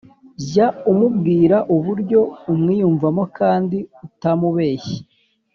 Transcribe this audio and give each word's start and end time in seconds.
jya 0.47 0.67
umubwira 0.91 1.57
uburyo 1.75 2.19
umwiyumvamo 2.51 3.23
kandi 3.37 3.77
utamubeshye. 4.05 4.97